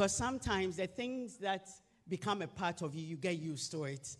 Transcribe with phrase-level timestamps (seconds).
[0.00, 1.68] Because sometimes the things that
[2.08, 4.16] become a part of you, you get used to it.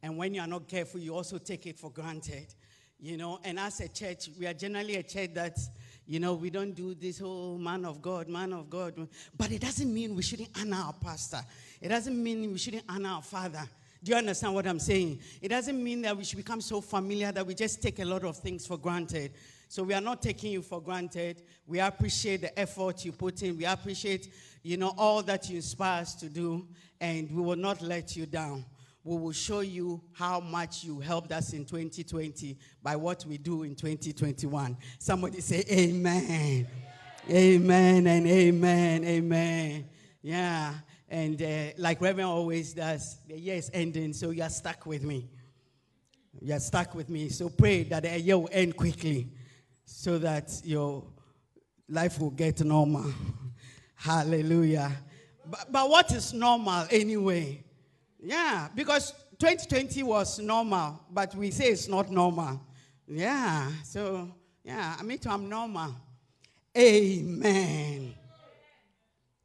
[0.00, 2.54] And when you are not careful, you also take it for granted.
[3.00, 5.58] You know, and as a church, we are generally a church that,
[6.06, 9.08] you know, we don't do this whole man of God, man of God.
[9.36, 11.40] But it doesn't mean we shouldn't honor our pastor.
[11.80, 13.68] It doesn't mean we shouldn't honor our father.
[14.04, 15.18] Do you understand what I'm saying?
[15.42, 18.22] It doesn't mean that we should become so familiar that we just take a lot
[18.22, 19.32] of things for granted.
[19.68, 21.42] So we are not taking you for granted.
[21.66, 23.56] We appreciate the effort you put in.
[23.56, 24.32] We appreciate,
[24.62, 26.66] you know, all that you inspire us to do,
[27.00, 28.64] and we will not let you down.
[29.02, 33.62] We will show you how much you helped us in 2020 by what we do
[33.62, 34.76] in 2021.
[34.98, 36.66] Somebody say amen.
[37.30, 39.04] Amen and amen.
[39.04, 39.88] Amen.
[40.22, 40.74] Yeah.
[41.08, 45.28] And uh, like Reverend always does, the year is ending, so you're stuck with me.
[46.40, 47.28] You're stuck with me.
[47.28, 49.28] So pray that the year will end quickly
[49.84, 51.04] so that your
[51.88, 53.12] life will get normal.
[53.94, 54.92] Hallelujah.
[55.46, 57.62] But, but what is normal anyway?
[58.20, 62.60] Yeah, because 2020 was normal, but we say it's not normal.
[63.06, 64.30] Yeah, so,
[64.62, 65.94] yeah, I mean, I'm normal.
[66.76, 68.14] Amen.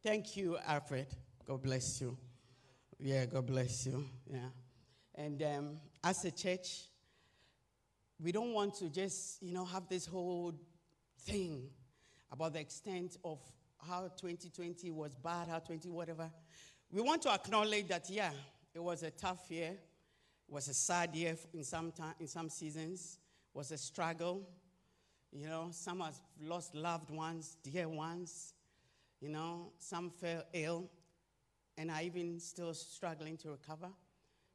[0.01, 1.07] Thank you, Alfred.
[1.45, 2.17] God bless you.
[2.99, 4.05] Yeah, God bless you.
[4.31, 4.49] Yeah.
[5.15, 6.88] And um, as a church,
[8.21, 10.53] we don't want to just, you know, have this whole
[11.21, 11.69] thing
[12.31, 13.39] about the extent of
[13.87, 16.29] how 2020 was bad, how 20 whatever.
[16.91, 18.31] We want to acknowledge that, yeah,
[18.73, 19.71] it was a tough year.
[19.71, 23.19] It was a sad year in some time, in some seasons.
[23.53, 24.47] It was a struggle.
[25.31, 28.53] You know, some have lost loved ones, dear ones.
[29.21, 30.89] You know, some fell ill
[31.77, 33.89] and are even still struggling to recover.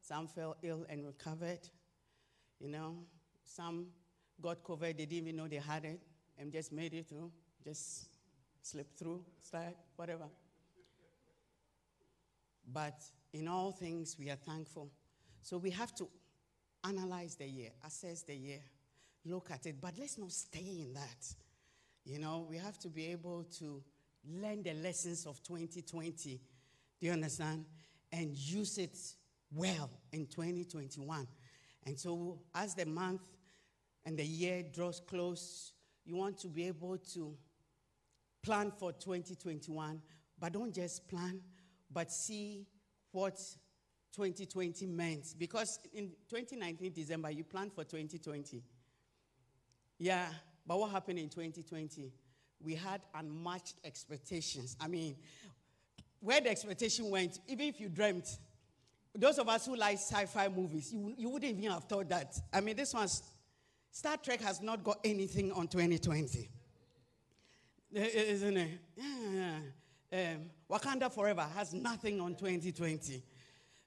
[0.01, 1.61] Some fell ill and recovered.
[2.61, 2.97] You know,
[3.55, 3.87] some
[4.41, 6.01] got COVID, they didn't even know they had it
[6.39, 7.31] and just made it through,
[7.63, 8.07] just
[8.63, 10.25] slipped through, slide, whatever.
[12.73, 13.01] But
[13.33, 14.91] in all things, we are thankful.
[15.43, 16.09] So we have to
[16.83, 18.61] analyze the year, assess the year,
[19.25, 21.35] look at it, but let's not stay in that.
[22.05, 23.83] You know, we have to be able to
[24.29, 26.41] learn the lessons of 2020.
[27.01, 27.65] Do you understand?
[28.13, 28.97] And use it
[29.55, 31.27] well in 2021.
[31.87, 33.21] And so, as the month
[34.07, 35.73] and the year draws close,
[36.05, 37.37] you want to be able to
[38.43, 40.01] plan for 2021,
[40.39, 41.41] but don't just plan,
[41.91, 42.67] but see
[43.13, 43.37] what
[44.15, 45.35] 2020 meant.
[45.39, 48.63] Because in 2019, December, you planned for 2020.
[49.99, 50.27] Yeah,
[50.67, 52.13] but what happened in 2020?
[52.61, 54.77] We had unmatched expectations.
[54.81, 55.17] I mean,
[56.21, 58.39] where the expectation went, even if you dreamt,
[59.15, 62.37] those of us who like sci fi movies, you, you wouldn't even have thought that.
[62.53, 63.23] I mean, this one's
[63.95, 66.49] Star Trek has not got anything on 2020.
[67.93, 68.71] Isn't it?
[68.97, 69.59] Yeah.
[70.13, 73.23] Um, Wakanda Forever has nothing on 2020.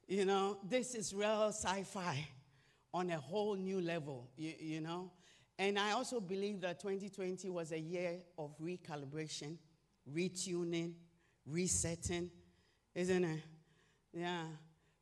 [0.08, 2.26] You know, this is real sci fi
[2.94, 5.12] on a whole new level, you, you know.
[5.60, 9.58] And I also believe that 2020 was a year of recalibration,
[10.10, 10.94] retuning,
[11.46, 12.32] resetting,
[12.96, 13.42] isn't it?
[14.14, 14.46] Yeah.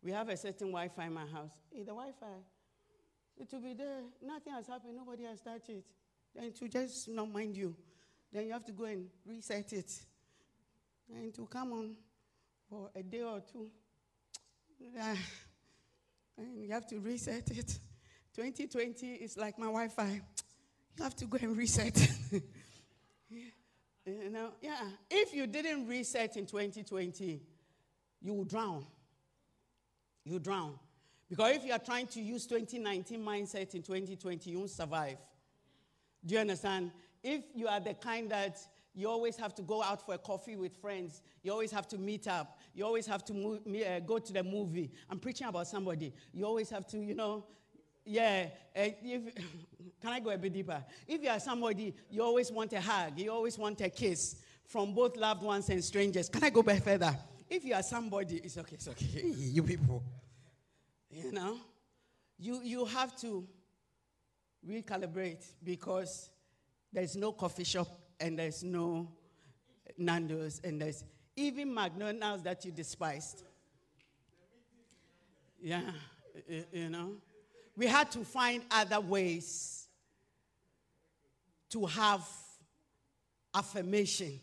[0.01, 1.51] We have a certain Wi Fi in my house.
[1.71, 2.25] Hey, the Wi Fi,
[3.37, 4.01] will be there.
[4.23, 4.95] Nothing has happened.
[4.95, 5.83] Nobody has touched it.
[6.33, 7.75] Then to just not mind you.
[8.31, 9.91] Then you have to go and reset it.
[11.13, 11.95] And to come on
[12.69, 13.69] for a day or two.
[14.99, 15.15] Ah.
[16.37, 17.79] And you have to reset it.
[18.35, 20.21] 2020 is like my Wi Fi.
[20.97, 21.95] You have to go and reset.
[24.05, 24.89] you know, yeah.
[25.09, 27.41] If you didn't reset in 2020,
[28.21, 28.85] you will drown.
[30.25, 30.77] You drown.
[31.29, 35.17] Because if you are trying to use 2019 mindset in 2020, you won't survive.
[36.25, 36.91] Do you understand?
[37.23, 38.59] If you are the kind that
[38.93, 41.97] you always have to go out for a coffee with friends, you always have to
[41.97, 44.91] meet up, you always have to move, uh, go to the movie.
[45.09, 46.13] I'm preaching about somebody.
[46.33, 47.45] You always have to, you know,
[48.05, 48.47] yeah.
[48.75, 49.35] Uh, if,
[50.01, 50.83] can I go a bit deeper?
[51.07, 54.37] If you are somebody, you always want a hug, you always want a kiss
[54.67, 56.29] from both loved ones and strangers.
[56.29, 57.15] Can I go back further?
[57.49, 59.21] If you are somebody, it's okay, it's okay.
[59.23, 60.03] you people.
[61.15, 61.57] You know,
[62.37, 63.47] you, you have to
[64.67, 66.29] recalibrate because
[66.91, 67.87] there's no coffee shop
[68.19, 69.07] and there's no
[69.97, 71.05] Nando's and there's
[71.37, 73.43] even McDonald's that you despised.
[75.61, 75.89] Yeah,
[76.73, 77.13] you know.
[77.77, 79.87] We had to find other ways
[81.69, 82.27] to have
[83.53, 84.39] affirmation.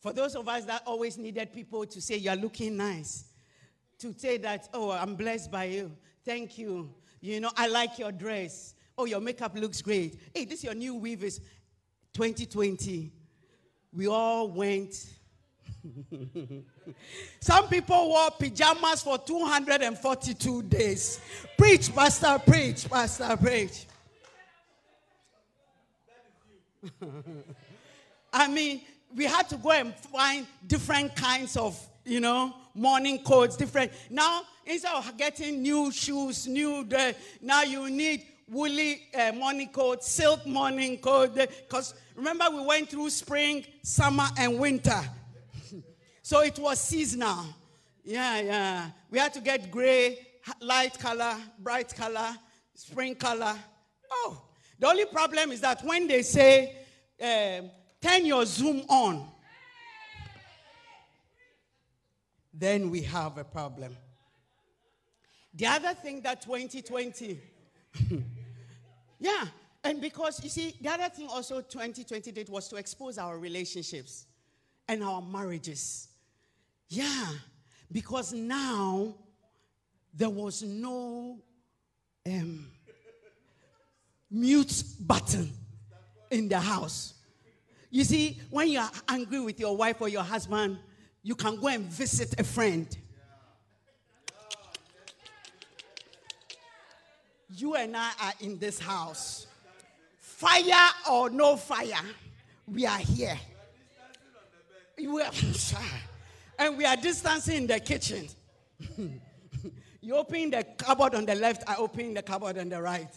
[0.00, 3.24] For those of us that always needed people to say, You're looking nice,
[4.12, 5.92] to say that, oh, I'm blessed by you.
[6.24, 6.94] Thank you.
[7.20, 8.74] You know, I like your dress.
[8.96, 10.20] Oh, your makeup looks great.
[10.34, 11.40] Hey, this is your new weave is
[12.12, 13.12] 2020.
[13.92, 14.94] We all went
[17.40, 21.20] Some people wore pajamas for 242 days.
[21.56, 23.86] Preach, Pastor, preach, Pastor, preach.
[28.32, 28.80] I mean,
[29.14, 33.92] we had to go and find different kinds of, you know, morning coats, different.
[34.10, 36.86] Now, instead of getting new shoes, new,
[37.40, 41.34] now you need woolly uh, morning coat, silk morning coat.
[41.34, 45.00] Because remember, we went through spring, summer, and winter.
[46.22, 47.46] so it was seasonal.
[48.04, 48.90] Yeah, yeah.
[49.10, 50.18] We had to get gray,
[50.60, 52.36] light color, bright color,
[52.74, 53.54] spring color.
[54.10, 54.42] Oh,
[54.78, 56.76] the only problem is that when they say,
[57.20, 57.62] uh,
[58.02, 59.26] turn your zoom on,
[62.56, 63.96] then we have a problem.
[65.54, 67.40] The other thing that 2020,
[69.20, 69.44] yeah,
[69.82, 74.26] and because you see, the other thing also 2020 did was to expose our relationships
[74.88, 76.08] and our marriages.
[76.88, 77.26] Yeah,
[77.90, 79.14] because now
[80.12, 81.38] there was no
[82.26, 82.70] um,
[84.30, 85.52] mute button
[86.30, 87.14] in the house.
[87.90, 90.78] You see, when you're angry with your wife or your husband,
[91.24, 92.86] you can go and visit a friend.
[97.48, 99.46] You and I are in this house.
[100.18, 102.02] Fire or no fire,
[102.68, 103.38] we are here.
[104.98, 105.30] We are,
[106.58, 108.28] and we are distancing in the kitchen.
[110.02, 113.12] you open the cupboard on the left, I open the cupboard on the right.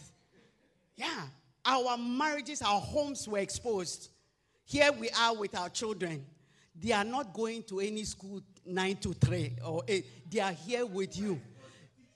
[0.96, 1.26] Yeah.
[1.66, 4.08] Our marriages, our homes were exposed.
[4.64, 6.24] Here we are with our children.
[6.80, 10.30] They are not going to any school nine to three or eight.
[10.30, 11.40] They are here with you.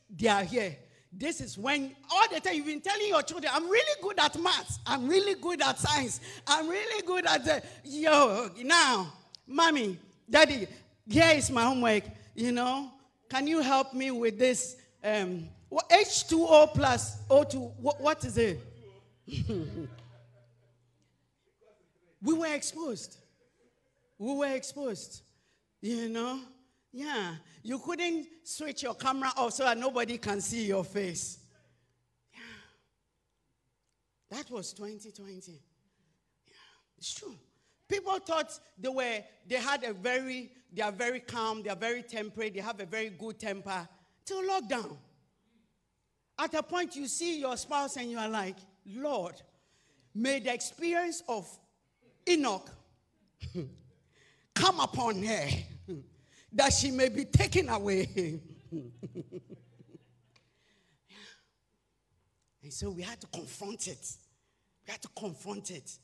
[0.09, 0.76] They are here.
[1.12, 4.38] This is when all the time you've been telling your children, I'm really good at
[4.41, 4.79] maths.
[4.87, 6.20] I'm really good at science.
[6.47, 8.49] I'm really good at the yo.
[8.62, 9.12] Now,
[9.47, 9.99] mommy,
[10.29, 10.67] daddy,
[11.09, 12.05] here is my homework.
[12.35, 12.91] You know,
[13.29, 14.76] can you help me with this?
[15.05, 17.73] Um, H2O plus O2.
[17.79, 18.61] what, what is it?
[22.23, 23.19] we were exposed.
[24.23, 25.23] We were exposed.
[25.81, 26.39] You know?
[26.93, 27.35] Yeah.
[27.65, 31.41] You couldn't switch your camera off so that nobody can see your face.
[32.33, 32.39] Yeah.
[34.31, 35.61] That was 2020.
[36.47, 36.53] Yeah.
[36.99, 37.35] It's true.
[37.89, 42.05] People thought they were, they had a very, they are very calm, they are very
[42.05, 43.89] temperate, they have a very good temper
[44.25, 44.97] till lockdown.
[46.39, 49.35] At a point, you see your spouse and you are like, Lord,
[50.15, 51.49] may the experience of
[52.29, 52.71] Enoch
[54.54, 55.49] come upon her
[56.52, 58.40] that she may be taken away.
[62.62, 64.16] and so we had to confront it.
[64.87, 65.99] We had to confront it.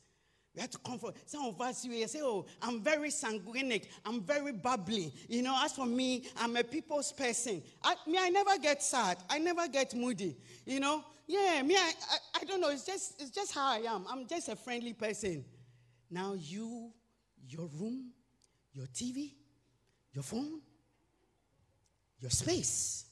[0.55, 1.15] We had to confront.
[1.29, 3.85] Some of us, we say, Oh, I'm very sanguinic.
[4.05, 5.13] I'm very bubbly.
[5.27, 7.61] You know, as for me, I'm a people's person.
[7.83, 9.17] I, me, I never get sad.
[9.29, 10.37] I never get moody.
[10.65, 12.69] You know, yeah, me, I, I, I don't know.
[12.69, 14.05] It's just, it's just how I am.
[14.09, 15.45] I'm just a friendly person.
[16.09, 16.91] Now, you,
[17.47, 18.11] your room,
[18.73, 19.33] your TV,
[20.13, 20.61] your phone,
[22.19, 23.05] your space,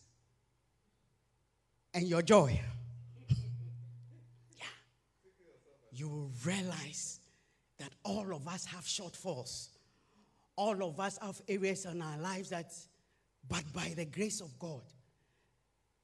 [1.94, 2.60] and your joy.
[3.30, 4.66] yeah.
[5.92, 7.20] You will realize
[7.80, 9.70] that all of us have shortfalls.
[10.56, 12.74] All of us have areas in our lives that,
[13.48, 14.82] but by the grace of God,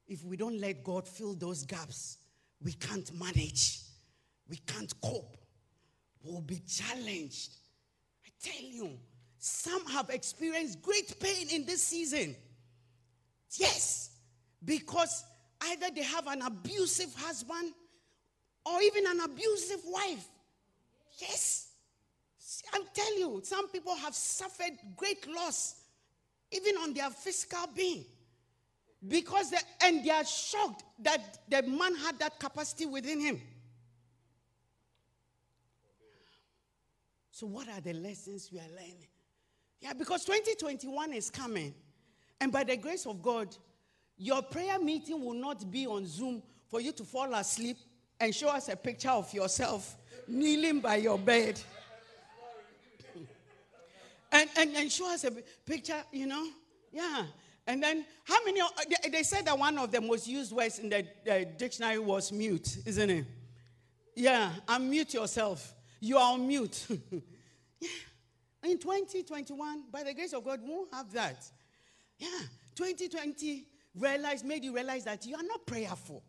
[0.06, 2.18] if we don't let God fill those gaps,
[2.62, 3.80] we can't manage,
[4.48, 5.36] we can't cope,
[6.22, 7.50] we'll be challenged.
[8.24, 8.98] I tell you,
[9.46, 12.34] some have experienced great pain in this season.
[13.58, 14.08] Yes,
[14.64, 15.22] because
[15.70, 17.74] either they have an abusive husband
[18.64, 20.26] or even an abusive wife.
[21.18, 21.68] Yes.
[22.72, 25.74] i am telling you, some people have suffered great loss,
[26.50, 28.06] even on their physical being.
[29.06, 33.42] Because they, and they are shocked that the man had that capacity within him.
[37.30, 39.08] So, what are the lessons we are learning?
[39.84, 41.74] Yeah, because 2021 is coming.
[42.40, 43.54] And by the grace of God,
[44.16, 47.76] your prayer meeting will not be on Zoom for you to fall asleep
[48.18, 49.94] and show us a picture of yourself
[50.26, 51.60] kneeling by your bed.
[54.32, 55.32] and, and, and show us a
[55.66, 56.48] picture, you know?
[56.90, 57.24] Yeah.
[57.66, 58.62] And then, how many?
[58.62, 61.98] Uh, they, they said that one of the most used words in the, the dictionary
[61.98, 63.26] was mute, isn't it?
[64.14, 65.74] Yeah, unmute yourself.
[66.00, 66.86] You are on mute.
[67.80, 67.88] yeah.
[68.64, 71.44] In 2021, by the grace of God, we won't have that.
[72.18, 72.28] Yeah.
[72.74, 73.66] 2020
[73.98, 76.22] realized, made you realize that you are not prayerful.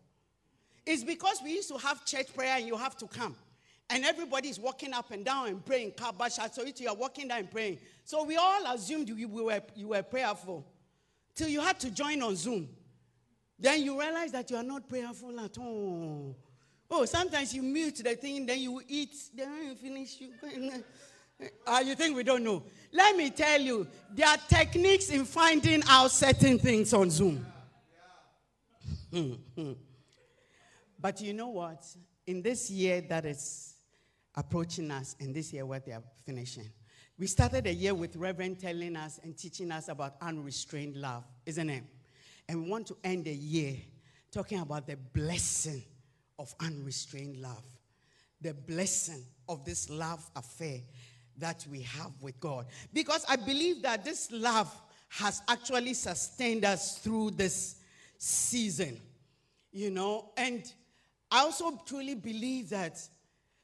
[0.85, 3.35] It's because we used to have church prayer and you have to come.
[3.89, 5.91] and everybody is walking up and down and praying.
[5.91, 7.77] Kabasha, so you are walking down and praying.
[8.03, 10.65] So we all assumed you were, you were prayerful
[11.35, 12.67] till you had to join on Zoom.
[13.59, 16.35] Then you realize that you are not prayerful at all.
[16.89, 20.21] Oh, sometimes you mute the thing, then you eat, then you finish.
[20.21, 20.29] You,
[21.67, 22.63] uh, you think we don't know?
[22.91, 27.45] Let me tell you, there are techniques in finding out certain things on Zoom.
[30.99, 31.83] but you know what?
[32.25, 33.75] In this year that is
[34.35, 36.69] approaching us, and this year what they are finishing,
[37.17, 41.69] we started a year with Reverend telling us and teaching us about unrestrained love, isn't
[41.69, 41.83] it?
[42.47, 43.77] And we want to end the year
[44.31, 45.81] talking about the blessing
[46.37, 47.63] of unrestrained love,
[48.41, 50.81] the blessing of this love affair
[51.37, 52.65] that we have with God.
[52.93, 54.73] Because I believe that this love
[55.09, 57.75] has actually sustained us through this
[58.17, 58.99] season,
[59.71, 60.71] you know, and
[61.31, 62.99] I also truly believe that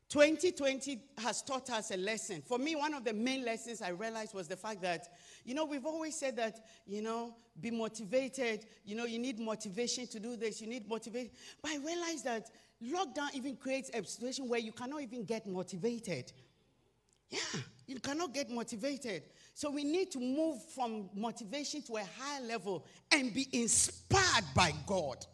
[0.09, 2.41] 2020 has taught us a lesson.
[2.45, 5.07] For me, one of the main lessons I realized was the fact that,
[5.45, 8.65] you know, we've always said that, you know, be motivated.
[8.83, 11.31] You know, you need motivation to do this, you need motivation.
[11.61, 12.49] But I realized that
[12.83, 16.33] lockdown even creates a situation where you cannot even get motivated.
[17.31, 19.23] Yeah, you cannot get motivated.
[19.55, 24.73] So we need to move from motivation to a higher level and be inspired by
[24.85, 25.25] God.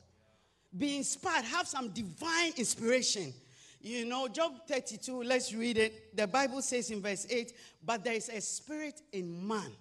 [0.78, 3.34] Be inspired, have some divine inspiration
[3.80, 6.16] you know, Job 32, let's read it.
[6.16, 7.54] The Bible says in verse 8,
[7.86, 9.72] but there is a spirit in man,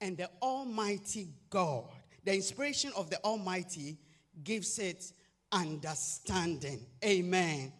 [0.00, 1.84] and the Almighty God,
[2.24, 3.98] the inspiration of the Almighty,
[4.42, 5.12] gives it
[5.52, 6.80] understanding.
[7.04, 7.72] Amen.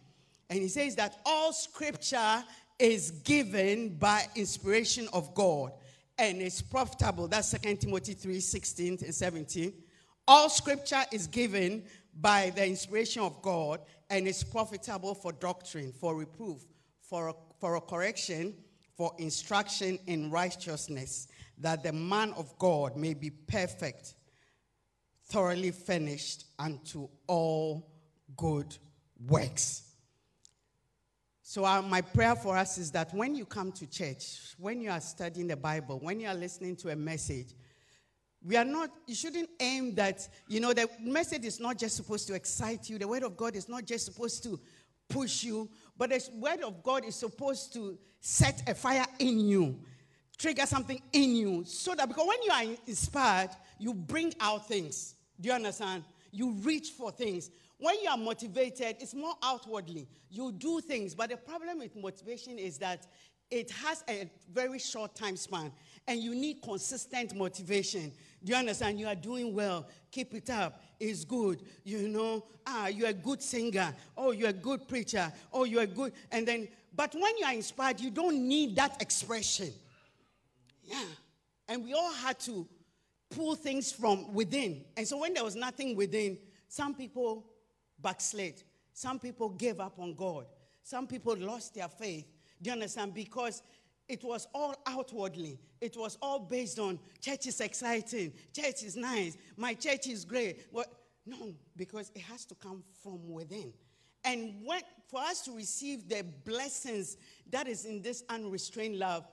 [0.49, 2.43] And he says that all scripture
[2.79, 5.73] is given by inspiration of God
[6.17, 7.27] and is profitable.
[7.27, 9.73] That's 2 Timothy 3 16 and 17.
[10.27, 11.83] All scripture is given
[12.19, 16.61] by the inspiration of God and is profitable for doctrine, for reproof,
[17.01, 18.55] for for a correction,
[18.95, 24.15] for instruction in righteousness, that the man of God may be perfect,
[25.25, 27.89] thoroughly finished unto all
[28.37, 28.77] good
[29.27, 29.88] works.
[31.49, 34.91] So, uh, my prayer for us is that when you come to church, when you
[34.91, 37.55] are studying the Bible, when you are listening to a message,
[38.43, 42.27] we are not, you shouldn't aim that, you know, the message is not just supposed
[42.27, 42.99] to excite you.
[42.99, 44.59] The word of God is not just supposed to
[45.09, 49.79] push you, but the word of God is supposed to set a fire in you,
[50.37, 55.15] trigger something in you, so that because when you are inspired, you bring out things.
[55.41, 56.03] Do you understand?
[56.31, 57.49] You reach for things.
[57.79, 60.07] When you are motivated, it's more outwardly.
[60.29, 63.07] You do things, but the problem with motivation is that
[63.49, 65.71] it has a very short time span
[66.07, 68.11] and you need consistent motivation.
[68.43, 68.99] Do you understand?
[68.99, 69.87] You are doing well.
[70.11, 70.83] Keep it up.
[70.99, 71.63] It's good.
[71.83, 73.95] You know, ah, you're a good singer.
[74.15, 75.31] Oh, you're a good preacher.
[75.51, 76.13] Oh, you're a good.
[76.31, 79.71] And then, but when you are inspired, you don't need that expression.
[80.83, 81.05] Yeah.
[81.67, 82.67] And we all had to
[83.29, 84.83] pull things from within.
[84.97, 87.45] And so when there was nothing within, some people
[88.01, 88.63] backslid.
[88.93, 90.45] Some people gave up on God.
[90.83, 92.25] Some people lost their faith.
[92.61, 93.13] Do you understand?
[93.13, 93.61] Because
[94.07, 95.59] it was all outwardly.
[95.79, 100.65] It was all based on church is exciting, church is nice, my church is great.
[100.71, 100.91] What?
[101.25, 103.71] No, because it has to come from within.
[104.23, 107.17] And when, for us to receive the blessings
[107.51, 109.27] that is in this unrestrained love,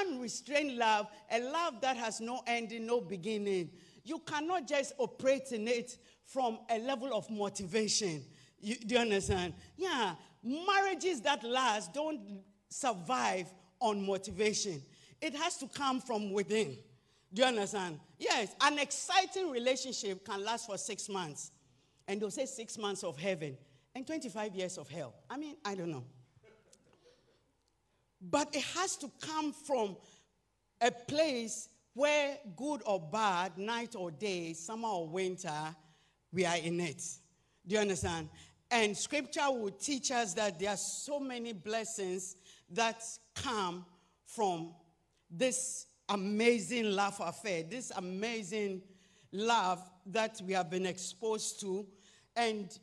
[0.00, 3.70] unrestrained love, a love that has no ending, no beginning,
[4.04, 8.24] you cannot just operate in it from a level of motivation.
[8.60, 9.54] You, do you understand?
[9.76, 14.82] Yeah, marriages that last don't survive on motivation.
[15.20, 16.76] It has to come from within.
[17.32, 17.98] Do you understand?
[18.18, 21.50] Yes, an exciting relationship can last for six months.
[22.06, 23.56] And they'll say six months of heaven
[23.94, 25.14] and 25 years of hell.
[25.30, 26.04] I mean, I don't know.
[28.20, 29.96] But it has to come from
[30.80, 35.74] a place where, good or bad, night or day, summer or winter,
[36.32, 37.02] we are in it.
[37.66, 38.28] Do you understand?
[38.70, 42.36] And scripture will teach us that there are so many blessings
[42.70, 43.02] that
[43.34, 43.84] come
[44.24, 44.72] from
[45.30, 48.82] this amazing love affair, this amazing
[49.30, 51.86] love that we have been exposed to.
[52.34, 52.76] And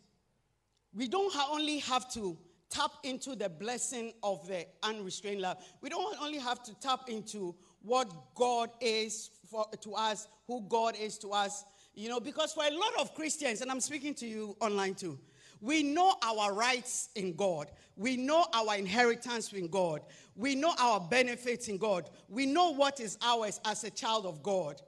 [0.93, 2.37] we don't only have to
[2.69, 7.55] tap into the blessing of the unrestrained love, we don't only have to tap into
[7.81, 11.65] what God is for, to us, who God is to us,
[11.99, 15.19] you know, because for a lot of Christians, and I'm speaking to you online too,
[15.59, 17.69] we know our rights in God.
[17.97, 20.03] We know our inheritance in God.
[20.33, 22.09] We know our benefits in God.
[22.29, 24.81] We know what is ours as a child of God.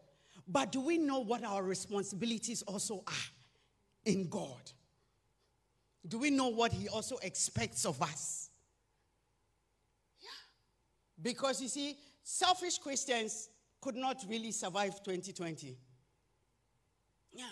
[0.47, 3.29] But do we know what our responsibilities also are
[4.05, 4.71] in God?
[6.07, 8.49] Do we know what He also expects of us?
[11.21, 13.49] Because you see, selfish Christians
[13.81, 15.75] could not really survive 2020.
[17.33, 17.45] Yeah.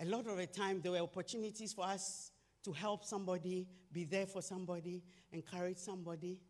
[0.00, 2.30] A lot of the time, there were opportunities for us
[2.64, 6.40] to help somebody, be there for somebody, encourage somebody.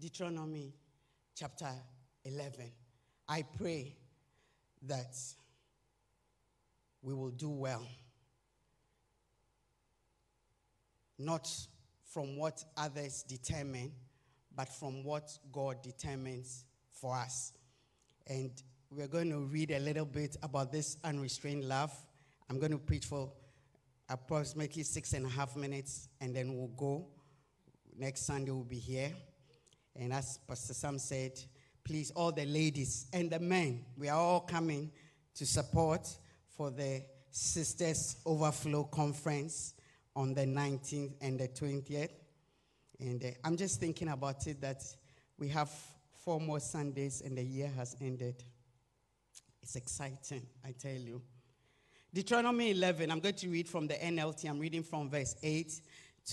[0.00, 0.74] Deuteronomy
[1.34, 1.68] chapter
[2.24, 2.72] 11.
[3.28, 3.96] I pray
[4.82, 5.14] that
[7.02, 7.86] we will do well.
[11.18, 11.48] Not
[12.12, 13.92] from what others determine,
[14.56, 17.52] but from what God determines for us.
[18.26, 18.50] And
[18.90, 21.92] we're going to read a little bit about this unrestrained love.
[22.48, 23.30] I'm going to preach for
[24.08, 27.06] approximately six and a half minutes, and then we'll go.
[27.96, 29.10] Next Sunday, we'll be here.
[29.94, 31.32] And as Pastor Sam said,
[31.84, 34.90] please, all the ladies and the men, we are all coming
[35.34, 36.08] to support
[36.56, 39.74] for the Sisters Overflow Conference
[40.16, 42.10] on the 19th and the 20th.
[42.98, 44.82] And uh, I'm just thinking about it that
[45.38, 45.70] we have
[46.24, 48.42] four more Sundays and the year has ended.
[49.62, 51.22] It's exciting, I tell you.
[52.12, 54.48] Deuteronomy 11, I'm going to read from the NLT.
[54.48, 55.80] I'm reading from verse 8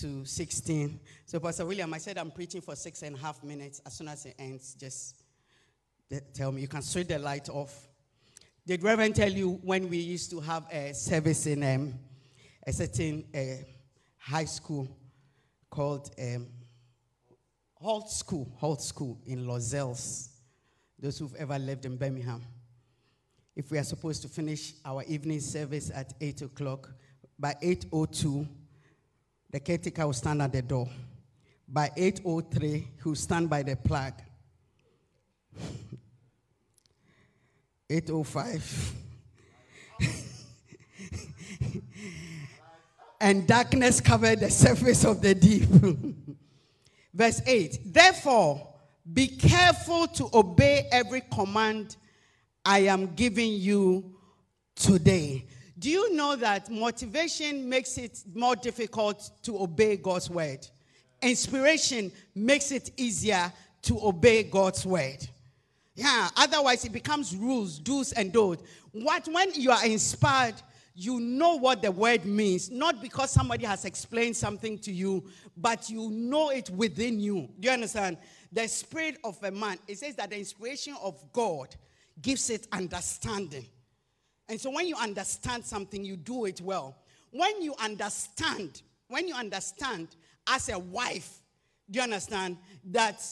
[0.00, 1.00] to 16.
[1.24, 3.80] So, Pastor William, I said I'm preaching for six and a half minutes.
[3.86, 5.22] As soon as it ends, just
[6.34, 6.62] tell me.
[6.62, 7.88] You can switch the light off.
[8.66, 11.94] Did Reverend tell you when we used to have a service in um,
[12.66, 13.62] a certain uh,
[14.18, 14.88] high school
[15.70, 16.46] called um,
[17.82, 20.30] Holte School, Holte School in Lozells.
[20.98, 22.42] Those who've ever lived in Birmingham
[23.58, 26.92] if we are supposed to finish our evening service at 8 o'clock,
[27.36, 28.46] by 8.02,
[29.50, 30.88] the caretaker will stand at the door.
[31.66, 34.12] By 8.03, he will stand by the plug.
[37.90, 38.92] 8.05.
[43.20, 45.68] and darkness covered the surface of the deep.
[47.18, 48.64] Verse 8 Therefore,
[49.12, 51.96] be careful to obey every command
[52.64, 54.14] I am giving you
[54.76, 55.44] today.
[55.76, 60.66] Do you know that motivation makes it more difficult to obey God's word?
[61.20, 65.26] Inspiration makes it easier to obey God's word.
[65.94, 68.62] Yeah, otherwise it becomes rules, do's and don'ts.
[68.92, 70.54] What when you are inspired,
[71.00, 75.22] you know what the word means, not because somebody has explained something to you,
[75.56, 77.48] but you know it within you.
[77.60, 78.18] Do you understand?
[78.50, 81.76] The spirit of a man, it says that the inspiration of God
[82.20, 83.64] gives it understanding.
[84.48, 86.96] And so when you understand something, you do it well.
[87.30, 90.08] When you understand, when you understand
[90.48, 91.42] as a wife,
[91.88, 92.56] do you understand
[92.90, 93.24] that,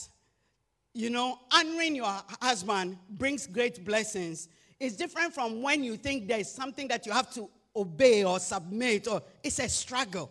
[0.95, 4.51] you know, honoring your husband brings great blessings?
[4.79, 9.07] It's different from when you think there's something that you have to obey or submit,
[9.09, 10.31] or it's a struggle.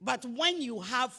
[0.00, 1.14] But when you have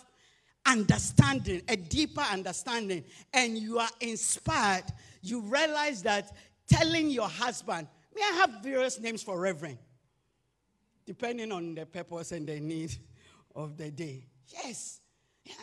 [0.66, 4.86] understanding, a deeper understanding, and you are inspired,
[5.22, 6.36] you realize that
[6.68, 9.78] telling your husband, may I have various names for reverend,
[11.06, 12.96] depending on the purpose and the need
[13.56, 14.26] of the day.
[14.48, 15.00] Yes.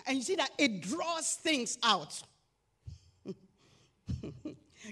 [0.07, 2.21] And you see that it draws things out.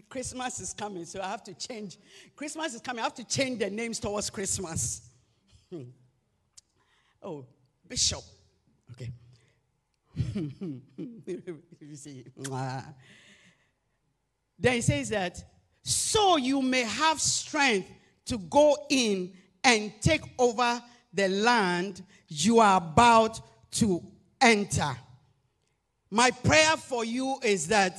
[0.08, 1.98] Christmas is coming, so I have to change.
[2.34, 5.02] Christmas is coming, I have to change the names towards Christmas.
[7.22, 7.44] oh,
[7.88, 8.22] Bishop.
[8.92, 9.10] Okay.
[14.58, 15.44] Then he says that,
[15.82, 17.90] so you may have strength
[18.24, 20.82] to go in and take over
[21.12, 23.40] the land you are about
[23.72, 24.02] to
[24.40, 24.96] enter.
[26.10, 27.98] My prayer for you is that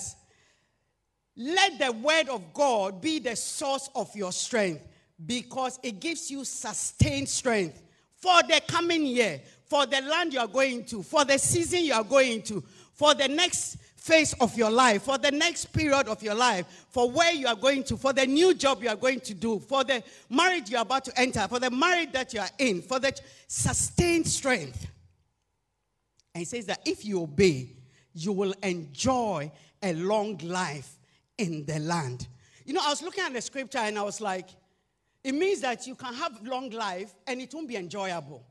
[1.38, 4.82] let the word of God be the source of your strength
[5.26, 7.82] because it gives you sustained strength
[8.16, 11.94] for the coming year, for the land you are going to, for the season you
[11.94, 16.24] are going to, for the next phase of your life, for the next period of
[16.24, 19.20] your life, for where you are going to, for the new job you are going
[19.20, 22.40] to do, for the marriage you are about to enter, for the marriage that you
[22.40, 23.14] are in, for the
[23.48, 24.88] sustained strength.
[26.34, 27.70] And he says that if you obey,
[28.14, 29.52] you will enjoy
[29.84, 30.97] a long life
[31.38, 32.28] in the land.
[32.66, 34.50] You know, I was looking at the scripture and I was like,
[35.24, 38.46] it means that you can have long life and it won't be enjoyable.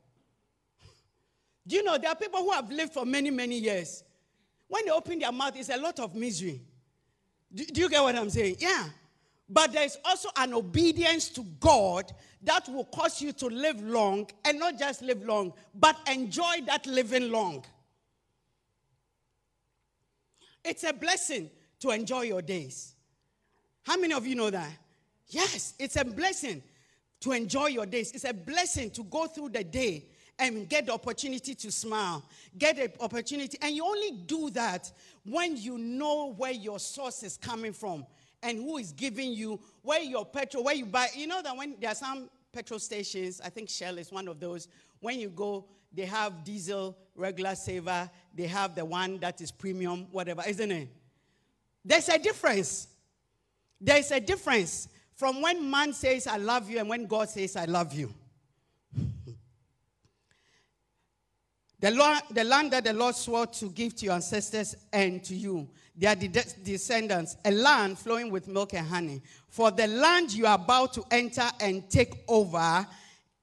[1.65, 4.03] Do you know there are people who have lived for many, many years
[4.67, 6.61] when they open their mouth, it's a lot of misery.
[7.53, 8.57] Do, do you get what I'm saying?
[8.59, 8.85] Yeah.
[9.49, 12.11] But there's also an obedience to God
[12.43, 16.85] that will cause you to live long and not just live long, but enjoy that
[16.85, 17.63] living long.
[20.65, 22.93] It's a blessing to enjoy your days.
[23.83, 24.69] How many of you know that?
[25.29, 26.61] Yes, it's a blessing
[27.21, 28.11] to enjoy your days.
[28.11, 30.05] It's a blessing to go through the day
[30.39, 32.23] and get the opportunity to smile,
[32.57, 33.57] get the opportunity.
[33.61, 34.91] And you only do that
[35.25, 38.05] when you know where your source is coming from
[38.43, 41.07] and who is giving you, where your petrol, where you buy.
[41.15, 44.39] You know that when there are some petrol stations, I think Shell is one of
[44.39, 44.67] those,
[44.99, 50.07] when you go, they have diesel, regular saver, they have the one that is premium,
[50.11, 50.89] whatever, isn't it?
[51.83, 52.87] There's a difference.
[53.79, 57.65] There's a difference from when man says, I love you, and when God says, I
[57.65, 58.13] love you.
[61.79, 65.35] The, Lord, the land that the Lord swore to give to your ancestors and to
[65.35, 66.27] you, their de-
[66.63, 69.21] descendants, a land flowing with milk and honey.
[69.47, 72.87] For the land you are about to enter and take over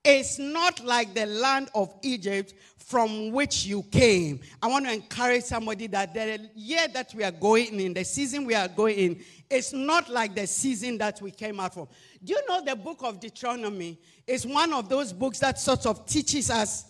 [0.05, 4.41] is not like the land of Egypt from which you came.
[4.63, 8.45] I want to encourage somebody that the year that we are going in, the season
[8.45, 11.89] we are going in, it's not like the season that we came out from.
[12.23, 16.05] Do you know the book of Deuteronomy is one of those books that sort of
[16.07, 16.87] teaches us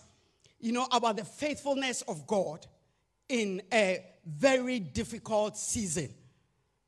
[0.65, 2.67] you know, about the faithfulness of God
[3.29, 6.09] in a very difficult season.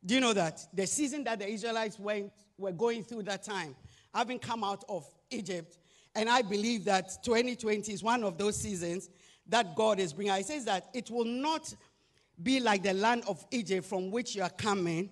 [0.03, 0.67] Do you know that?
[0.73, 3.77] The season that the Israelites went, were going through that time,
[4.15, 5.77] having come out of Egypt.
[6.17, 9.11] And I believe that 2020 is one of those seasons
[9.49, 10.35] that God is bringing.
[10.35, 11.73] He says that it will not
[12.43, 15.11] be like the land of Egypt from which you are coming,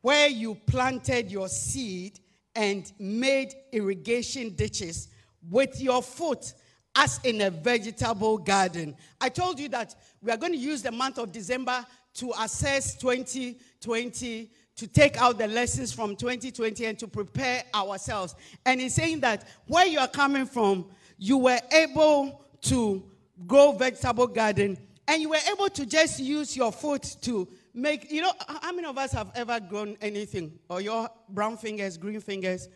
[0.00, 2.20] where you planted your seed
[2.54, 5.08] and made irrigation ditches
[5.50, 6.54] with your foot
[6.94, 8.94] as in a vegetable garden.
[9.20, 12.94] I told you that we are going to use the month of December to assess
[12.96, 18.34] 2020, to take out the lessons from 2020 and to prepare ourselves.
[18.64, 20.86] And he's saying that where you are coming from,
[21.18, 23.02] you were able to
[23.46, 28.22] grow vegetable garden and you were able to just use your foot to make, you
[28.22, 30.58] know, how many of us have ever grown anything?
[30.68, 32.68] Or your brown fingers, green fingers?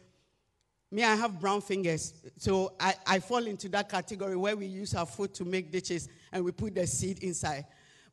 [0.90, 2.14] Me, I have brown fingers.
[2.36, 6.08] So I, I fall into that category where we use our foot to make ditches
[6.32, 7.64] and we put the seed inside.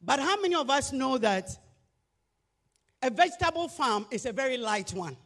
[0.02, 1.50] But how many of us know that
[3.04, 5.18] a vegetable farm is a very light one?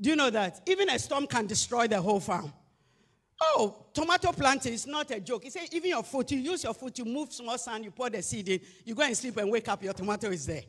[0.00, 0.60] Do you know that?
[0.66, 2.52] Even a storm can destroy the whole farm.
[3.40, 5.44] Oh, tomato planting is not a joke.
[5.44, 8.10] He said, even your foot, you use your foot, you move small sand, you pour
[8.10, 10.62] the seed in, you go and sleep and wake up, your tomato is there.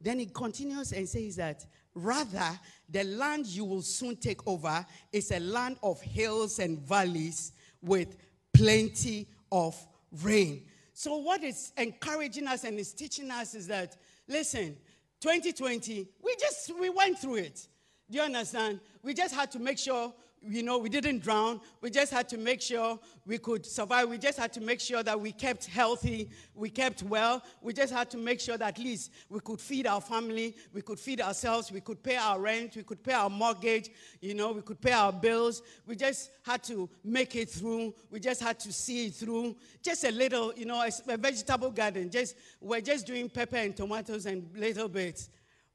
[0.00, 1.64] Then he continues and says that
[1.94, 7.52] Rather, the land you will soon take over is a land of hills and valleys
[7.82, 8.16] with
[8.52, 9.76] plenty of
[10.22, 10.62] rain.
[10.92, 13.96] So, what is encouraging us and is teaching us is that,
[14.28, 14.76] listen,
[15.20, 17.66] 2020, we just we went through it.
[18.10, 18.80] Do you understand?
[19.02, 20.12] We just had to make sure
[20.48, 21.60] you know, we didn't drown.
[21.80, 24.08] We just had to make sure we could survive.
[24.08, 27.42] We just had to make sure that we kept healthy, we kept well.
[27.60, 30.80] We just had to make sure that at least we could feed our family, we
[30.80, 34.52] could feed ourselves, we could pay our rent, we could pay our mortgage, you know,
[34.52, 35.62] we could pay our bills.
[35.86, 37.94] We just had to make it through.
[38.10, 39.56] We just had to see it through.
[39.82, 42.10] Just a little, you know, a vegetable garden.
[42.10, 45.28] Just we're just doing pepper and tomatoes and little bits.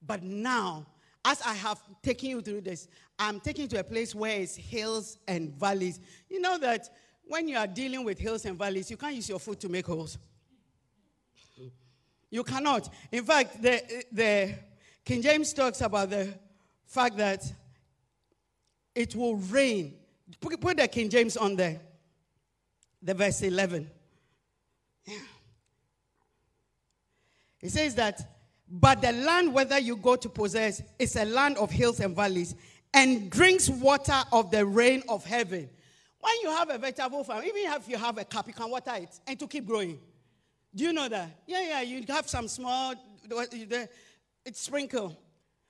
[0.06, 0.86] But now
[1.26, 4.56] as I have taken you through this, I'm taking you to a place where it's
[4.56, 6.00] hills and valleys.
[6.30, 6.88] You know that
[7.24, 9.88] when you are dealing with hills and valleys, you can't use your foot to make
[9.88, 10.20] holes.
[12.30, 12.94] You cannot.
[13.12, 14.56] In fact, the, the
[15.04, 16.32] King James talks about the
[16.86, 17.44] fact that
[18.94, 19.96] it will rain.
[20.40, 21.80] Put, the King James on there,
[23.02, 23.90] the verse 11.
[25.06, 25.18] Yeah.
[27.62, 28.35] It says that
[28.70, 32.56] but the land, whether you go to possess, is a land of hills and valleys
[32.94, 35.70] and drinks water of the rain of heaven.
[36.20, 38.94] When you have a vegetable farm, even if you have a cup, you can water
[38.96, 40.00] it and to keep growing.
[40.74, 41.30] Do you know that?
[41.46, 42.96] Yeah, yeah, you have some small,
[44.44, 45.18] it's sprinkle.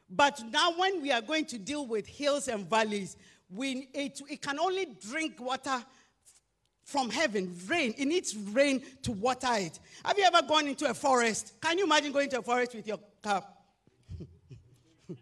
[0.10, 3.18] But now, when we are going to deal with hills and valleys,
[3.50, 5.84] we, it, it can only drink water
[6.86, 7.94] from heaven, rain.
[7.98, 9.80] It needs rain to water it.
[10.06, 11.54] Have you ever gone into a forest?
[11.60, 13.66] Can you imagine going to a forest with your cup?
[15.10, 15.16] yeah.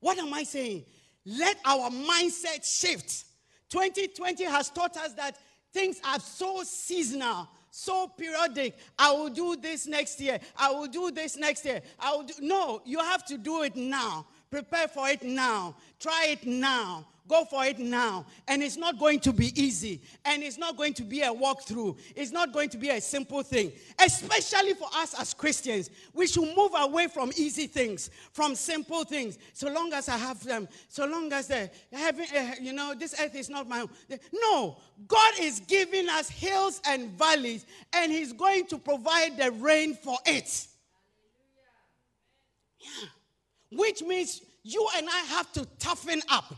[0.00, 0.84] What am I saying?
[1.24, 3.24] Let our mindset shift.
[3.70, 5.38] 2020 has taught us that
[5.72, 8.76] things are so seasonal, so periodic.
[8.98, 10.40] I will do this next year.
[10.56, 11.80] I will do this next year.
[11.98, 12.34] I will do.
[12.40, 14.26] No, you have to do it now.
[14.52, 15.74] Prepare for it now.
[15.98, 17.06] Try it now.
[17.26, 18.26] Go for it now.
[18.46, 20.02] And it's not going to be easy.
[20.26, 21.96] And it's not going to be a walkthrough.
[22.14, 23.72] It's not going to be a simple thing.
[23.98, 25.88] Especially for us as Christians.
[26.12, 29.38] We should move away from easy things, from simple things.
[29.54, 33.18] So long as I have them, so long as the heaven, uh, you know, this
[33.18, 33.88] earth is not my own.
[34.34, 34.76] No.
[35.08, 40.18] God is giving us hills and valleys, and He's going to provide the rain for
[40.26, 40.66] it.
[42.78, 43.08] Yeah.
[43.72, 46.54] Which means you and I have to toughen up.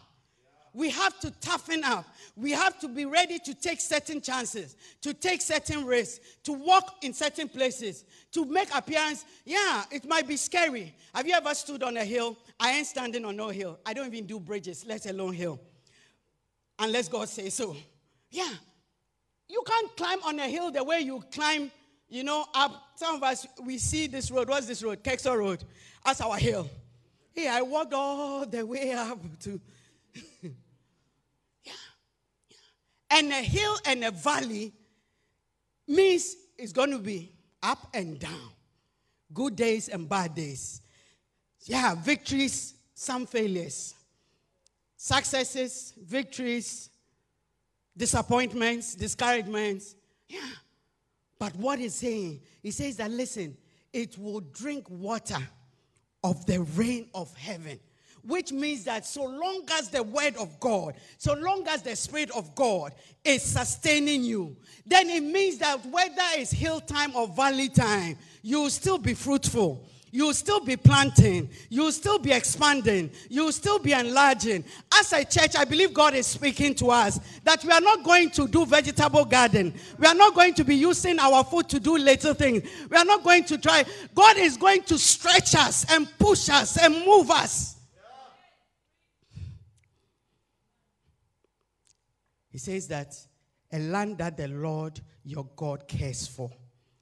[0.74, 2.04] we have to toughen up.
[2.36, 6.96] We have to be ready to take certain chances, to take certain risks, to walk
[7.02, 9.24] in certain places, to make appearance.
[9.44, 10.92] Yeah, it might be scary.
[11.14, 12.36] Have you ever stood on a hill?
[12.58, 13.78] I ain't standing on no hill.
[13.86, 15.60] I don't even do bridges, let alone hill.
[16.80, 17.76] Unless God says so.
[18.30, 18.50] Yeah.
[19.48, 21.70] You can't climb on a hill the way you climb,
[22.08, 22.82] you know, up.
[22.96, 24.48] Some of us, we see this road.
[24.48, 25.04] What's this road?
[25.04, 25.62] Kexel Road.
[26.04, 26.68] That's our hill.
[27.34, 29.60] Hey, I walked all the way up to
[30.42, 30.50] yeah,
[31.64, 31.72] yeah.
[33.10, 34.72] and a hill and a valley
[35.88, 38.50] means it's going to be up and down,
[39.32, 40.80] good days and bad days.
[41.62, 43.94] Yeah, victories, some failures,
[44.96, 46.88] successes, victories,
[47.96, 49.96] disappointments, discouragements.
[50.28, 50.40] Yeah.
[51.38, 53.56] But what he's saying, he says that listen,
[53.92, 55.38] it will drink water
[56.24, 57.78] of the rain of heaven
[58.26, 62.30] which means that so long as the word of God, so long as the spirit
[62.30, 64.56] of God is sustaining you,
[64.86, 69.14] then it means that whether it's hill time or valley time, you will still be
[69.14, 69.86] fruitful.
[70.14, 71.50] You'll still be planting.
[71.68, 73.10] You'll still be expanding.
[73.28, 74.64] You'll still be enlarging.
[74.94, 78.30] As a church, I believe God is speaking to us that we are not going
[78.30, 79.74] to do vegetable garden.
[79.98, 82.62] We are not going to be using our food to do little things.
[82.88, 83.84] We are not going to try.
[84.14, 87.74] God is going to stretch us and push us and move us.
[92.50, 93.16] He says that
[93.72, 96.52] a land that the Lord your God cares for,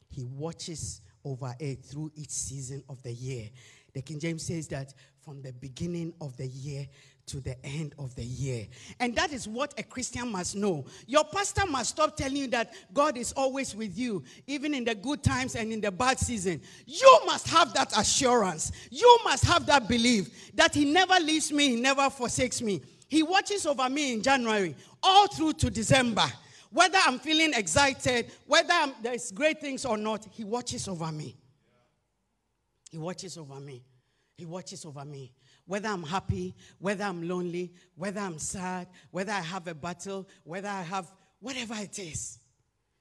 [0.08, 3.48] he watches over it through each season of the year.
[3.94, 6.86] The King James says that from the beginning of the year
[7.26, 8.66] to the end of the year.
[8.98, 10.84] And that is what a Christian must know.
[11.06, 14.94] Your pastor must stop telling you that God is always with you, even in the
[14.94, 16.60] good times and in the bad season.
[16.86, 18.72] You must have that assurance.
[18.90, 22.82] You must have that belief that He never leaves me, He never forsakes me.
[23.08, 26.24] He watches over me in January, all through to December.
[26.72, 31.36] Whether I'm feeling excited, whether I'm, there's great things or not, He watches over me.
[32.90, 33.84] He watches over me.
[34.38, 35.32] He watches over me.
[35.66, 40.68] Whether I'm happy, whether I'm lonely, whether I'm sad, whether I have a battle, whether
[40.68, 42.38] I have whatever it is,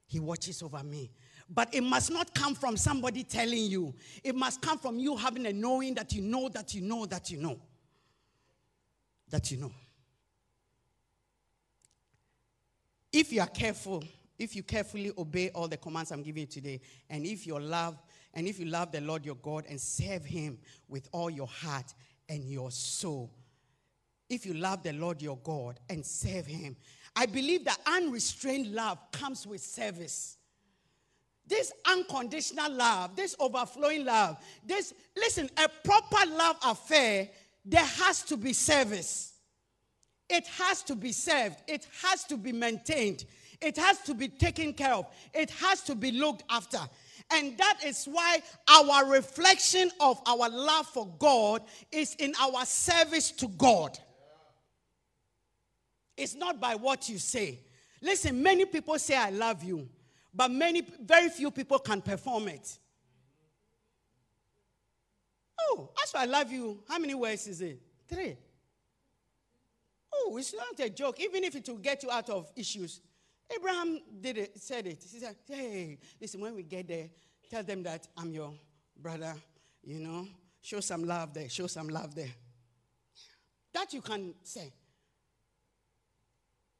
[0.06, 1.10] He watches over me.
[1.48, 3.94] But it must not come from somebody telling you.
[4.22, 7.30] It must come from you having a knowing that you know that you know that
[7.30, 7.58] you know.
[9.30, 9.72] That you know.
[13.12, 14.02] If you are careful,
[14.38, 17.98] if you carefully obey all the commands I'm giving you today, and if you love,
[18.34, 21.92] and if you love the Lord your God and serve him with all your heart
[22.28, 23.30] and your soul,
[24.30, 26.76] if you love the Lord your God and serve him,
[27.14, 30.38] I believe that unrestrained love comes with service.
[31.46, 37.28] This unconditional love, this overflowing love, this, listen, a proper love affair,
[37.64, 39.31] there has to be service.
[40.32, 43.26] It has to be served, it has to be maintained,
[43.60, 46.78] it has to be taken care of, it has to be looked after.
[47.30, 51.60] And that is why our reflection of our love for God
[51.92, 53.98] is in our service to God.
[56.16, 57.60] It's not by what you say.
[58.00, 59.86] Listen, many people say, I love you,
[60.32, 62.78] but many, very few people can perform it.
[65.60, 66.82] Oh, that's why I love you.
[66.88, 67.82] How many words is it?
[68.08, 68.38] Three.
[70.12, 71.20] Oh, it's not a joke.
[71.20, 73.00] Even if it will get you out of issues.
[73.54, 75.04] Abraham did it, said it.
[75.10, 77.08] He said, Hey, listen, when we get there,
[77.50, 78.52] tell them that I'm your
[79.00, 79.34] brother,
[79.82, 80.26] you know.
[80.60, 82.30] Show some love there, show some love there.
[83.74, 84.72] That you can say.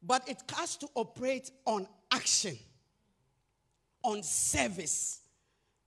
[0.01, 2.57] But it has to operate on action,
[4.03, 5.21] on service,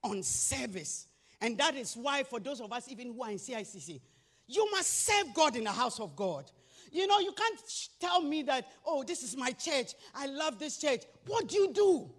[0.03, 1.07] on service.
[1.41, 4.01] And that is why, for those of us even who are in CICC,
[4.47, 6.51] you must serve God in the house of God.
[6.93, 7.61] You know, you can't
[8.01, 9.93] tell me that, oh, this is my church.
[10.15, 11.03] I love this church.
[11.27, 12.11] What do you do?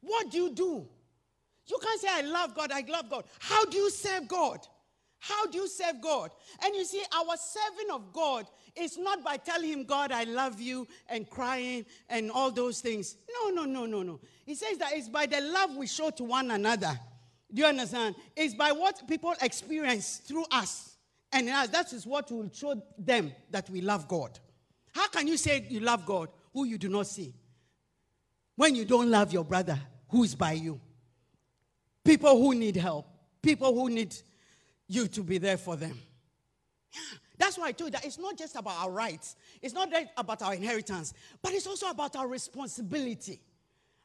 [0.00, 0.86] What do you do?
[1.66, 3.24] You can't say, I love God, I love God.
[3.40, 4.60] How do you serve God?
[5.18, 6.30] How do you serve God?
[6.62, 10.60] And you see, our serving of God is not by telling Him, God, I love
[10.60, 13.16] you, and crying and all those things.
[13.42, 14.20] No, no, no, no, no.
[14.44, 16.98] He says that it's by the love we show to one another.
[17.52, 18.14] Do you understand?
[18.36, 20.95] It's by what people experience through us.
[21.36, 24.38] And that is what will show them that we love God.
[24.94, 27.34] How can you say you love God who you do not see?
[28.54, 30.80] When you don't love your brother who is by you.
[32.02, 33.06] People who need help.
[33.42, 34.16] People who need
[34.88, 35.98] you to be there for them.
[36.94, 37.00] Yeah.
[37.36, 40.06] That's why I told you that it's not just about our rights, it's not just
[40.16, 43.42] about our inheritance, but it's also about our responsibility.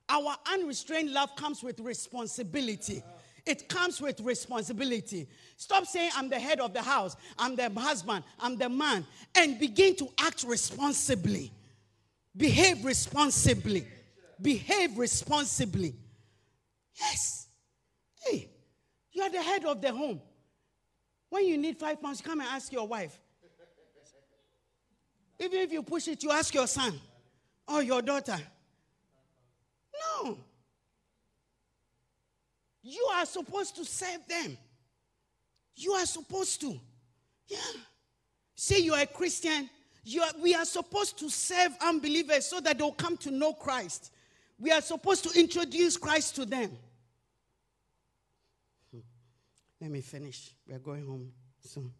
[0.10, 3.02] Our unrestrained love comes with responsibility.
[3.46, 5.28] It comes with responsibility.
[5.58, 9.60] Stop saying, I'm the head of the house, I'm the husband, I'm the man, and
[9.60, 11.52] begin to act responsibly.
[12.36, 13.88] Behave responsibly.
[14.42, 15.96] Behave responsibly.
[17.00, 17.48] Yes.
[18.24, 18.50] Hey,
[19.12, 20.22] you are the head of the home.
[21.30, 23.20] When you need five pounds, come and ask your wife.
[25.40, 27.00] Even if you push it, you ask your son
[27.68, 28.38] or your daughter.
[30.24, 30.38] No.
[32.84, 34.58] You are supposed to serve them.
[35.76, 36.80] You are supposed to.
[37.48, 37.58] Yeah.
[38.56, 39.70] Say you are a Christian.
[40.04, 44.12] You are, we are supposed to serve unbelievers so that they'll come to know Christ.
[44.60, 46.72] We are supposed to introduce Christ to them.
[48.92, 49.00] Hmm.
[49.80, 50.56] Let me finish.
[50.68, 51.92] We're going home soon.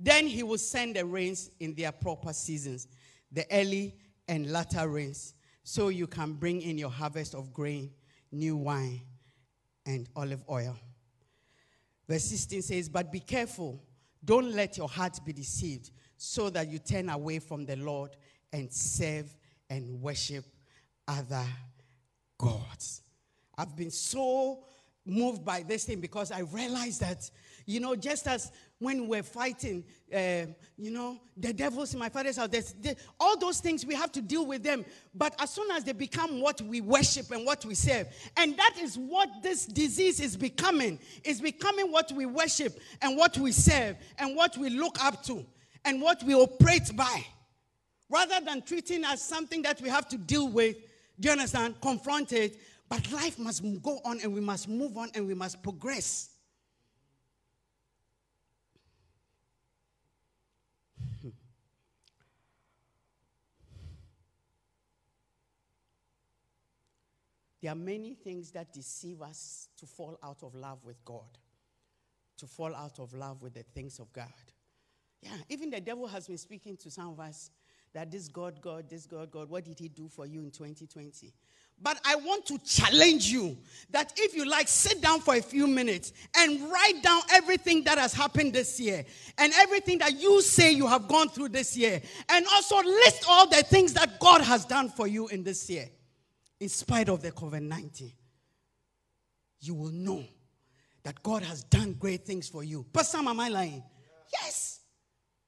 [0.00, 2.86] Then he will send the rains in their proper seasons,
[3.32, 3.96] the early
[4.28, 5.34] and latter rains,
[5.68, 7.90] so you can bring in your harvest of grain,
[8.32, 9.02] new wine,
[9.84, 10.74] and olive oil.
[12.08, 13.78] Verse 16 says, But be careful,
[14.24, 18.16] don't let your heart be deceived, so that you turn away from the Lord
[18.50, 19.36] and serve
[19.68, 20.46] and worship
[21.06, 21.44] other
[22.38, 23.02] gods.
[23.58, 24.64] I've been so
[25.08, 27.30] moved by this thing because I realized that,
[27.66, 32.36] you know, just as when we're fighting, uh, you know, the devils in my father's
[32.36, 32.48] house,
[32.80, 34.84] they, all those things we have to deal with them.
[35.14, 38.74] But as soon as they become what we worship and what we serve, and that
[38.80, 43.96] is what this disease is becoming, is becoming what we worship and what we serve
[44.18, 45.44] and what we look up to
[45.84, 47.24] and what we operate by.
[48.10, 50.76] Rather than treating as something that we have to deal with,
[51.20, 51.74] do you understand?
[51.80, 52.58] Confront it.
[52.88, 56.30] But life must go on and we must move on and we must progress.
[67.60, 71.36] There are many things that deceive us to fall out of love with God,
[72.36, 74.32] to fall out of love with the things of God.
[75.20, 77.50] Yeah, even the devil has been speaking to some of us
[77.92, 81.32] that this God, God, this God, God, what did he do for you in 2020?
[81.80, 83.56] But I want to challenge you
[83.90, 87.98] that if you like, sit down for a few minutes and write down everything that
[87.98, 89.04] has happened this year
[89.38, 92.02] and everything that you say you have gone through this year.
[92.28, 95.88] And also list all the things that God has done for you in this year
[96.60, 98.12] in spite of the COVID 19,
[99.60, 100.24] you will know
[101.04, 102.84] that God has done great things for you.
[102.92, 103.82] But Sam, am I lying?
[104.32, 104.80] Yes.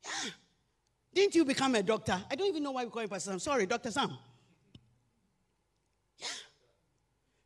[0.04, 0.30] Yeah.
[1.12, 2.18] Didn't you become a doctor?
[2.30, 3.38] I don't even know why we call you Pastor Sam.
[3.40, 3.90] Sorry, Dr.
[3.90, 4.16] Sam.
[6.18, 6.26] Yeah.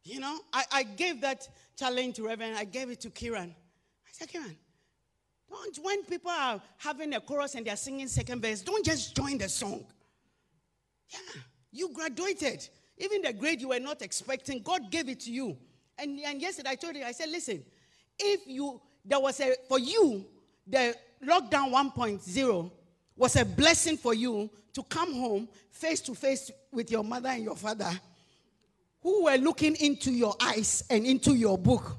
[0.04, 3.50] You know, I, I gave that challenge to Reverend, I gave it to Kiran.
[3.50, 4.54] I said, Kiran,
[5.50, 9.38] don't, when people are having a chorus and they're singing second verse, don't just join
[9.38, 9.84] the song.
[11.08, 11.18] Yeah,
[11.72, 12.68] you graduated.
[12.98, 15.56] Even the grade you were not expecting, God gave it to you.
[15.98, 17.64] And, and yesterday I told you, I said, listen,
[18.18, 20.24] if you, there was a, for you,
[20.66, 22.70] the lockdown 1.0
[23.16, 27.44] was a blessing for you to come home face to face with your mother and
[27.44, 27.90] your father
[29.04, 31.96] who were looking into your eyes and into your book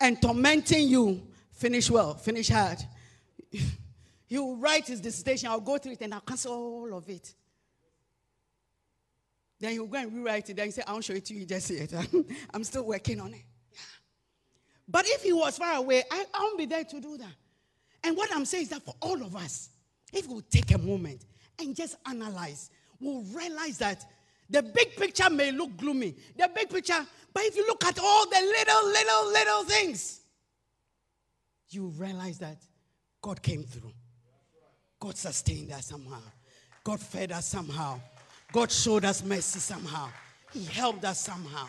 [0.00, 1.20] and tormenting you.
[1.50, 2.78] Finish well, finish hard.
[4.28, 7.34] you write his dissertation, I'll go through it and I'll cancel all of it.
[9.58, 10.56] Then you go and rewrite it.
[10.56, 11.92] Then you say, I won't show it to you just yet.
[12.54, 13.42] I'm still working on it.
[14.86, 17.34] But if he was far away, I, I won't be there to do that.
[18.04, 19.70] And what I'm saying is that for all of us,
[20.12, 21.24] if we take a moment
[21.58, 24.04] and just analyze, we'll realize that
[24.50, 26.14] the big picture may look gloomy.
[26.36, 30.20] The big picture, but if you look at all the little, little, little things,
[31.70, 32.58] you realize that
[33.20, 33.92] God came through.
[35.00, 36.22] God sustained us somehow.
[36.82, 38.00] God fed us somehow.
[38.52, 40.08] God showed us mercy somehow.
[40.52, 41.66] He helped us somehow.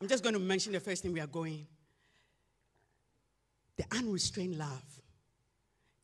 [0.00, 1.66] I'm just going to mention the first thing we are going.
[3.76, 5.00] The unrestrained love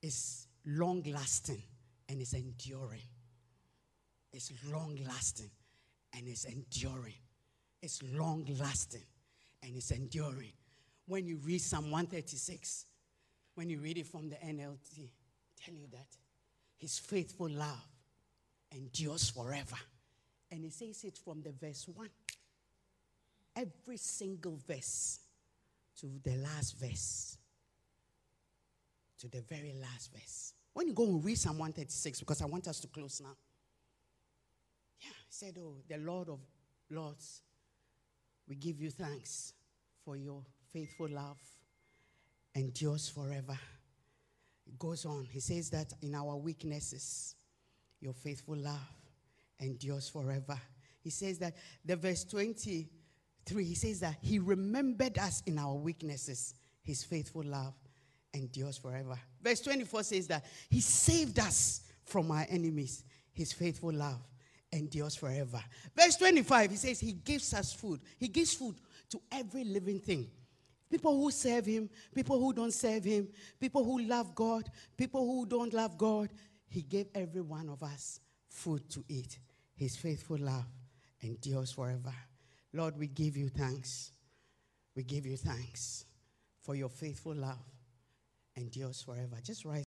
[0.02, 1.62] is long lasting
[2.08, 3.00] and is enduring.
[4.34, 5.50] It's long lasting
[6.12, 7.14] and it's enduring.
[7.80, 9.04] It's long lasting
[9.62, 10.52] and it's enduring.
[11.06, 12.86] When you read Psalm 136,
[13.54, 15.08] when you read it from the NLT,
[15.64, 16.08] tell you that
[16.78, 17.86] his faithful love
[18.72, 19.76] endures forever.
[20.50, 22.08] And he says it from the verse 1.
[23.54, 25.20] Every single verse
[26.00, 27.38] to the last verse.
[29.20, 30.54] To the very last verse.
[30.72, 33.36] When you go and read Psalm 136, because I want us to close now.
[35.04, 36.40] Yeah, he said, Oh, the Lord of
[36.90, 37.42] Lords,
[38.48, 39.52] we give you thanks
[40.02, 40.42] for your
[40.72, 41.38] faithful love
[42.54, 43.58] endures forever.
[44.66, 45.26] It goes on.
[45.30, 47.34] He says that in our weaknesses,
[48.00, 48.78] your faithful love
[49.60, 50.58] endures forever.
[51.02, 56.54] He says that the verse 23, he says that he remembered us in our weaknesses.
[56.82, 57.74] His faithful love
[58.32, 59.18] endures forever.
[59.42, 63.04] Verse 24 says that he saved us from our enemies.
[63.32, 64.20] His faithful love
[64.74, 65.62] endures forever.
[65.96, 68.00] Verse 25, he says he gives us food.
[68.18, 68.76] He gives food
[69.10, 70.28] to every living thing.
[70.90, 75.46] People who serve him, people who don't serve him, people who love God, people who
[75.46, 76.30] don't love God.
[76.68, 79.38] He gave every one of us food to eat.
[79.74, 80.66] His faithful love
[81.20, 82.14] endures forever.
[82.72, 84.12] Lord, we give you thanks.
[84.94, 86.04] We give you thanks
[86.60, 87.58] for your faithful love
[88.56, 89.36] endures forever.
[89.42, 89.82] Just rise.